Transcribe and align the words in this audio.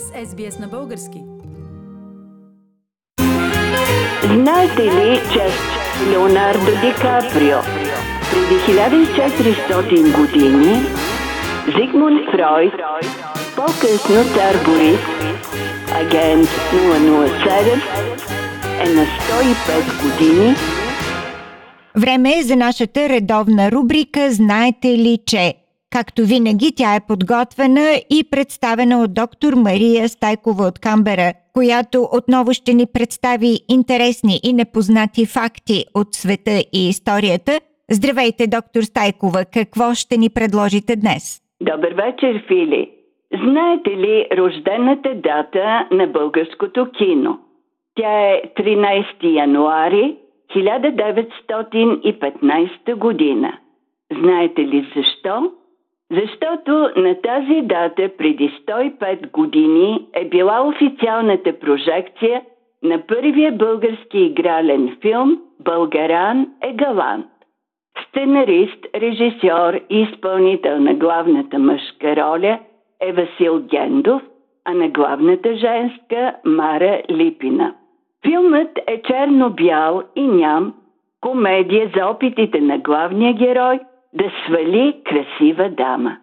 с 0.00 0.26
SBS 0.26 0.60
на 0.60 0.68
български. 0.68 1.22
Знаете 4.34 4.82
ли, 4.82 5.20
че 5.32 5.46
Леонардо 6.10 6.70
Ди 6.80 6.92
Каприо 7.02 7.58
преди 8.30 8.54
1400 8.54 10.16
години 10.16 10.74
Зигмунд 11.66 12.20
Фройд, 12.30 12.72
по-късно 13.56 14.24
цар 14.34 14.54
Борис, 14.64 15.00
агент 15.94 16.48
007, 16.48 17.82
е 18.80 18.94
на 18.94 19.06
105 19.06 20.02
години 20.02 20.54
Време 21.96 22.38
е 22.38 22.42
за 22.42 22.56
нашата 22.56 23.08
редовна 23.08 23.72
рубрика 23.72 24.30
Знаете 24.30 24.88
ли, 24.88 25.18
че? 25.26 25.63
Както 25.98 26.22
винаги, 26.22 26.68
тя 26.76 26.90
е 26.96 27.06
подготвена 27.08 27.88
и 28.16 28.18
представена 28.30 28.96
от 29.04 29.14
доктор 29.14 29.52
Мария 29.66 30.08
Стайкова 30.08 30.64
от 30.70 30.78
Камбера, 30.78 31.28
която 31.56 31.98
отново 32.18 32.50
ще 32.52 32.72
ни 32.74 32.86
представи 32.94 33.52
интересни 33.76 34.34
и 34.48 34.50
непознати 34.52 35.22
факти 35.36 35.78
от 35.94 36.08
света 36.14 36.56
и 36.78 36.80
историята. 36.88 37.52
Здравейте, 37.90 38.44
доктор 38.56 38.82
Стайкова, 38.82 39.40
какво 39.56 39.94
ще 39.94 40.16
ни 40.16 40.28
предложите 40.30 40.96
днес? 40.96 41.24
Добър 41.60 41.92
вечер, 42.04 42.44
Фили! 42.48 42.90
Знаете 43.44 43.90
ли 43.90 44.26
рождената 44.38 45.14
дата 45.14 45.88
на 45.90 46.06
българското 46.06 46.86
кино? 46.98 47.38
Тя 47.94 48.20
е 48.20 48.42
13 48.58 49.04
януари 49.22 50.16
1915 50.56 52.94
година. 52.94 53.58
Знаете 54.20 54.60
ли 54.60 54.92
защо? 54.96 55.50
Защото 56.14 56.90
на 56.96 57.14
тази 57.20 57.60
дата 57.62 58.08
преди 58.18 58.50
105 58.68 59.30
години 59.30 60.06
е 60.14 60.24
била 60.24 60.62
официалната 60.62 61.58
прожекция 61.58 62.42
на 62.82 62.98
първия 63.06 63.52
български 63.52 64.18
игрален 64.18 64.96
филм 65.02 65.38
«Българан 65.60 66.46
е 66.62 66.72
галант». 66.72 67.26
Сценарист, 68.08 68.86
режисьор 68.94 69.80
и 69.90 70.00
изпълнител 70.00 70.80
на 70.80 70.94
главната 70.94 71.58
мъжка 71.58 72.16
роля 72.16 72.58
е 73.00 73.12
Васил 73.12 73.60
Гендов, 73.60 74.22
а 74.64 74.74
на 74.74 74.88
главната 74.88 75.56
женска 75.56 76.34
Мара 76.44 77.02
Липина. 77.10 77.74
Филмът 78.26 78.78
е 78.86 79.02
черно-бял 79.02 80.02
и 80.16 80.26
ням 80.26 80.74
комедия 81.20 81.90
за 81.96 82.06
опитите 82.06 82.60
на 82.60 82.78
главния 82.78 83.32
герой 83.32 83.80
да 84.14 84.30
свали 84.46 85.02
красива 85.04 85.68
дама. 85.68 86.16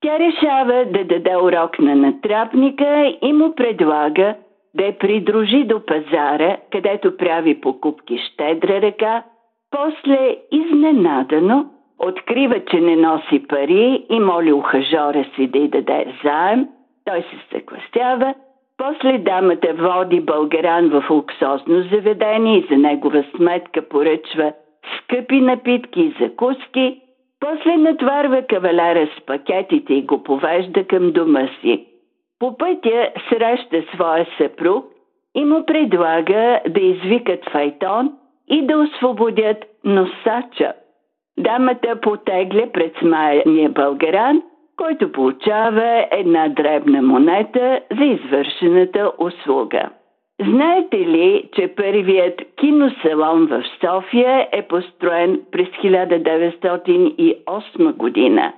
Тя 0.00 0.18
решава 0.18 0.84
да 0.84 1.04
даде 1.04 1.36
урок 1.36 1.78
на 1.78 1.94
натрапника 1.94 3.16
и 3.22 3.32
му 3.32 3.54
предлага 3.54 4.34
да 4.74 4.84
я 4.84 4.98
придружи 4.98 5.64
до 5.64 5.86
пазара, 5.86 6.56
където 6.72 7.16
прави 7.16 7.60
покупки 7.60 8.18
щедра 8.18 8.82
ръка, 8.82 9.22
после 9.70 10.36
изненадано 10.52 11.66
открива, 11.98 12.64
че 12.64 12.80
не 12.80 12.96
носи 12.96 13.46
пари 13.48 14.06
и 14.10 14.20
моли 14.20 14.52
ухажора 14.52 15.24
си 15.34 15.46
да 15.46 15.58
й 15.58 15.68
даде 15.68 16.14
заем, 16.24 16.68
той 17.04 17.22
се 17.22 17.56
съгласява– 17.58 18.34
после 18.82 19.18
дамата 19.18 19.74
води 19.74 20.20
българан 20.20 20.88
в 20.88 21.10
луксозно 21.10 21.82
заведение 21.82 22.58
и 22.58 22.66
за 22.70 22.76
негова 22.76 23.24
сметка 23.36 23.88
поръчва 23.88 24.52
скъпи 24.98 25.40
напитки 25.40 26.00
и 26.00 26.14
закуски, 26.20 27.00
после 27.42 27.76
натварва 27.76 28.42
кавалера 28.42 29.06
с 29.06 29.26
пакетите 29.26 29.94
и 29.94 30.02
го 30.02 30.22
повежда 30.22 30.84
към 30.84 31.12
дома 31.12 31.48
си. 31.60 31.86
По 32.38 32.56
пътя 32.56 33.10
среща 33.28 33.82
своя 33.94 34.26
съпруг 34.38 34.84
и 35.34 35.44
му 35.44 35.66
предлага 35.66 36.60
да 36.68 36.80
извикат 36.80 37.50
файтон 37.50 38.12
и 38.48 38.66
да 38.66 38.78
освободят 38.78 39.64
носача. 39.84 40.72
Дамата 41.38 42.00
потегля 42.00 42.66
пред 42.72 42.96
смаяния 43.00 43.70
българан 43.70 44.42
който 44.76 45.12
получава 45.12 46.06
една 46.10 46.48
дребна 46.48 47.02
монета 47.02 47.80
за 47.98 48.04
извършената 48.04 49.12
услуга. 49.18 49.90
Знаете 50.40 50.98
ли, 50.98 51.48
че 51.52 51.68
първият 51.68 52.40
киносалон 52.56 53.46
в 53.46 53.64
София 53.80 54.48
е 54.52 54.62
построен 54.62 55.40
през 55.52 55.68
1908 55.68 57.92
година? 57.92 58.52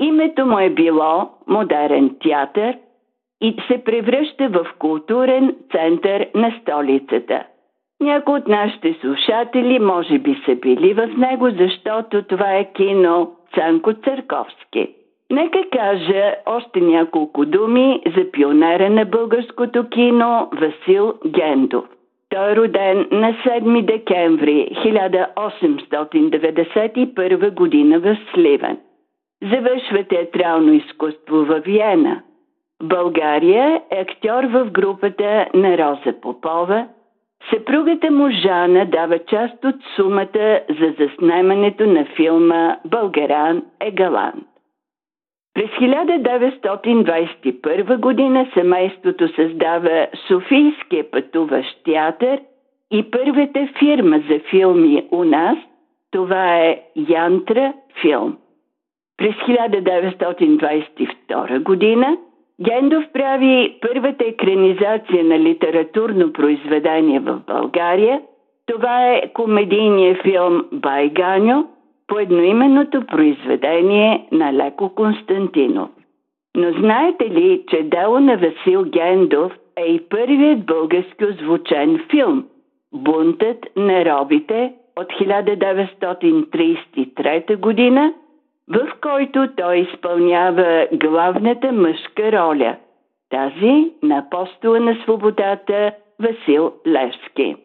Името 0.00 0.46
му 0.46 0.58
е 0.58 0.70
било 0.70 1.30
Модерен 1.46 2.16
театър 2.22 2.76
и 3.40 3.56
се 3.68 3.84
превръща 3.84 4.48
в 4.48 4.66
културен 4.78 5.56
център 5.72 6.26
на 6.34 6.58
столицата. 6.62 7.44
Някои 8.00 8.34
от 8.34 8.48
нашите 8.48 8.96
слушатели 9.00 9.78
може 9.78 10.18
би 10.18 10.42
са 10.44 10.54
били 10.54 10.94
в 10.94 11.06
него, 11.06 11.50
защото 11.50 12.22
това 12.22 12.56
е 12.56 12.72
кино 12.72 13.32
Цанко 13.54 13.92
Църковски. 13.92 14.94
Нека 15.34 15.58
кажа 15.72 16.34
още 16.46 16.80
няколко 16.80 17.46
думи 17.46 18.02
за 18.16 18.30
пионера 18.30 18.90
на 18.90 19.04
българското 19.04 19.88
кино 19.88 20.48
Васил 20.52 21.14
Гендов. 21.26 21.84
Той 22.28 22.52
е 22.52 22.56
роден 22.56 23.08
на 23.10 23.32
7 23.32 23.84
декември 23.84 24.68
1891 24.84 27.50
година 27.50 27.98
в 27.98 28.16
Сливен. 28.34 28.78
Завършва 29.42 30.04
театрално 30.04 30.72
изкуство 30.72 31.36
в 31.36 31.60
Виена. 31.64 32.22
България 32.82 33.82
е 33.90 34.00
актьор 34.00 34.44
в 34.44 34.70
групата 34.70 35.46
на 35.54 35.78
Роза 35.78 36.20
Попова. 36.20 36.86
Съпругата 37.50 38.10
му 38.10 38.30
Жана 38.30 38.86
дава 38.86 39.18
част 39.18 39.64
от 39.64 39.76
сумата 39.96 40.60
за 40.80 40.94
заснемането 40.98 41.86
на 41.86 42.04
филма 42.04 42.76
Българан 42.84 43.62
е 43.80 43.90
галант. 43.90 44.44
През 45.54 45.70
1921 45.70 47.96
година 47.96 48.46
семейството 48.54 49.28
създава 49.28 50.06
Софийския 50.28 51.10
пътуващ 51.10 51.84
театър 51.84 52.40
и 52.90 53.10
първата 53.10 53.68
фирма 53.78 54.20
за 54.30 54.40
филми 54.50 55.04
у 55.10 55.24
нас, 55.24 55.58
това 56.10 56.58
е 56.58 56.80
Янтра 57.08 57.72
филм. 58.02 58.36
През 59.16 59.34
1922 59.34 61.62
година 61.62 62.16
Гендов 62.60 63.04
прави 63.12 63.78
първата 63.80 64.24
екранизация 64.24 65.24
на 65.24 65.38
литературно 65.38 66.32
произведение 66.32 67.20
в 67.20 67.40
България. 67.46 68.20
Това 68.66 69.08
е 69.08 69.32
комедийният 69.32 70.22
филм 70.22 70.64
Байганьо, 70.72 71.66
по 72.06 72.18
едноименното 72.18 73.06
произведение 73.06 74.28
на 74.32 74.52
Леко 74.52 74.94
Константинов. 74.94 75.90
Но 76.56 76.72
знаете 76.72 77.30
ли, 77.30 77.64
че 77.68 77.82
дело 77.82 78.20
на 78.20 78.36
Васил 78.36 78.84
Гендов 78.84 79.52
е 79.76 79.84
и 79.84 80.08
първият 80.08 80.66
български 80.66 81.24
озвучен 81.24 82.04
филм 82.10 82.44
«Бунтът 82.92 83.66
на 83.76 84.04
робите» 84.04 84.72
от 84.96 85.06
1933 85.06 87.56
година, 87.56 88.14
в 88.68 88.92
който 89.00 89.48
той 89.56 89.76
изпълнява 89.76 90.86
главната 90.92 91.72
мъжка 91.72 92.32
роля, 92.32 92.76
тази 93.30 93.92
на 94.02 94.18
апостола 94.18 94.80
на 94.80 94.96
свободата 95.02 95.92
Васил 96.20 96.72
Левски. 96.86 97.56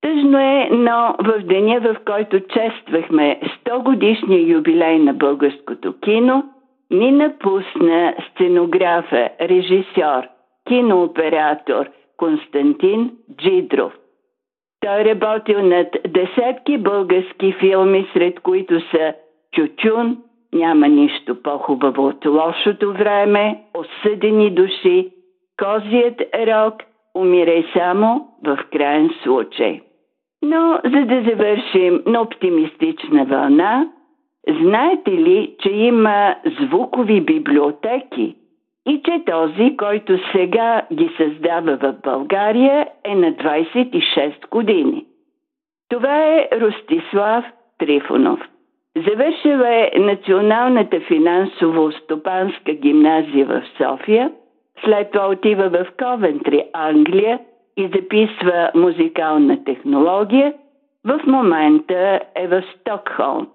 Тъжно 0.00 0.38
е, 0.38 0.68
но 0.72 1.14
в 1.18 1.38
деня, 1.38 1.80
в 1.80 1.96
който 2.04 2.40
чествахме 2.40 3.40
100 3.66 3.82
годишния 3.82 4.48
юбилей 4.48 4.98
на 4.98 5.14
българското 5.14 6.00
кино, 6.00 6.44
ни 6.90 7.12
напусна 7.12 8.14
сценографа, 8.30 9.28
режисьор, 9.40 10.22
кинооператор 10.68 11.86
Константин 12.16 13.10
Джидров. 13.36 13.92
Той 14.80 15.04
работил 15.04 15.62
над 15.62 15.88
десетки 16.08 16.78
български 16.78 17.52
филми, 17.52 18.08
сред 18.12 18.40
които 18.40 18.80
са 18.90 19.14
Чучун, 19.52 20.18
няма 20.52 20.88
нищо 20.88 21.42
по-хубаво 21.42 22.06
от 22.06 22.26
лошото 22.26 22.92
време, 22.92 23.60
осъдени 23.74 24.50
души, 24.50 25.10
Козият 25.58 26.22
рок, 26.46 26.74
умирай 27.14 27.64
само 27.72 28.28
в 28.44 28.58
крайен 28.72 29.10
случай. 29.22 29.80
Но 30.42 30.80
за 30.84 31.06
да 31.06 31.22
завършим 31.22 32.02
на 32.06 32.20
оптимистична 32.20 33.24
вълна, 33.24 33.88
знаете 34.62 35.10
ли, 35.12 35.56
че 35.62 35.68
има 35.70 36.34
звукови 36.60 37.20
библиотеки 37.20 38.34
и 38.88 39.02
че 39.04 39.22
този, 39.26 39.76
който 39.76 40.18
сега 40.32 40.82
ги 40.92 41.10
създава 41.16 41.76
в 41.76 41.94
България, 42.02 42.88
е 43.04 43.14
на 43.14 43.32
26 43.32 44.48
години. 44.50 45.06
Това 45.88 46.24
е 46.24 46.48
Ростислав 46.60 47.44
Трифонов. 47.78 48.40
Завършила 48.96 49.68
е 49.68 49.90
Националната 49.98 51.00
финансово-стопанска 51.00 52.72
гимназия 52.72 53.46
в 53.46 53.62
София, 53.76 54.30
след 54.84 55.10
това 55.10 55.28
отива 55.28 55.68
в 55.68 55.86
Ковентри, 55.98 56.64
Англия 56.72 57.38
и 57.76 57.88
записва 57.94 58.70
музикална 58.74 59.64
технология. 59.64 60.54
В 61.04 61.20
момента 61.26 62.20
е 62.34 62.48
в 62.48 62.62
Стокхолм. 62.80 63.46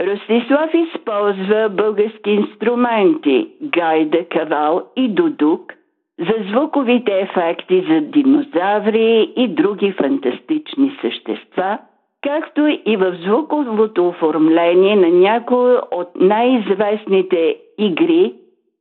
Ростислав 0.00 0.70
използва 0.74 1.68
български 1.68 2.30
инструменти, 2.30 3.48
гайда, 3.62 4.24
кавал 4.24 4.82
и 4.96 5.08
дудук 5.08 5.72
за 6.18 6.50
звуковите 6.50 7.20
ефекти 7.20 7.86
за 7.90 8.00
динозаври 8.00 9.32
и 9.36 9.48
други 9.48 9.92
фантастични 9.92 10.98
същества, 11.00 11.78
както 12.22 12.66
и 12.86 12.96
в 12.96 13.16
звуковото 13.24 14.08
оформление 14.08 14.96
на 14.96 15.08
някои 15.08 15.74
от 15.90 16.08
най-известните 16.20 17.56
игри, 17.78 18.34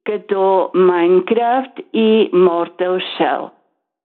като 0.04 0.70
Майнкрафт 0.74 1.80
и 1.94 2.30
Mortal 2.34 3.02
Shell. 3.20 3.50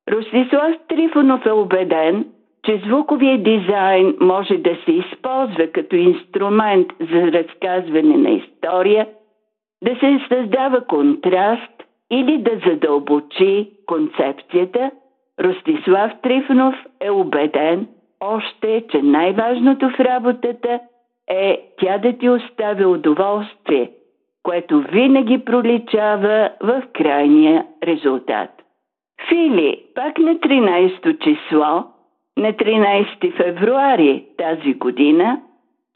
Ростислав 0.08 0.74
Трифонов 0.88 1.46
е 1.46 1.50
убеден, 1.50 2.26
че 2.64 2.82
звуковия 2.86 3.42
дизайн 3.42 4.16
може 4.20 4.56
да 4.56 4.76
се 4.84 4.92
използва 4.92 5.66
като 5.66 5.96
инструмент 5.96 6.86
за 7.00 7.32
разказване 7.32 8.16
на 8.16 8.30
история, 8.30 9.06
да 9.84 9.94
се 9.94 10.20
създава 10.28 10.80
контраст 10.80 11.84
или 12.10 12.38
да 12.38 12.50
задълбочи 12.66 13.70
концепцията, 13.86 14.90
Ростислав 15.40 16.12
Трифонов 16.22 16.74
е 17.00 17.10
убеден 17.10 17.88
още, 18.20 18.84
че 18.90 19.02
най-важното 19.02 19.90
в 19.90 20.00
работата 20.00 20.80
е 21.28 21.62
тя 21.80 21.98
да 21.98 22.18
ти 22.18 22.28
остави 22.28 22.84
удоволствие, 22.84 23.90
което 24.42 24.80
винаги 24.80 25.44
проличава 25.44 26.50
в 26.60 26.82
крайния 26.92 27.66
резултат. 27.84 28.59
Фили, 29.28 29.82
пак 29.94 30.18
на 30.18 30.34
13 30.34 31.18
число, 31.24 31.84
на 32.36 32.52
13 32.52 33.36
февруари 33.36 34.24
тази 34.38 34.74
година, 34.74 35.40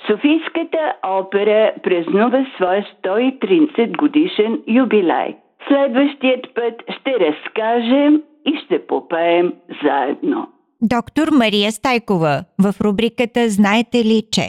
Софийската 0.06 0.94
опера 1.06 1.72
празнува 1.82 2.46
своя 2.56 2.86
130 3.04 3.96
годишен 3.96 4.62
юбилей. 4.68 5.34
Следващият 5.68 6.54
път 6.54 6.82
ще 6.98 7.10
разкажем 7.20 8.22
и 8.46 8.56
ще 8.64 8.86
попеем 8.86 9.52
заедно. 9.82 10.48
Доктор 10.82 11.28
Мария 11.32 11.72
Стайкова 11.72 12.44
в 12.58 12.80
рубриката 12.80 13.48
Знаете 13.48 13.98
ли, 13.98 14.22
че? 14.32 14.48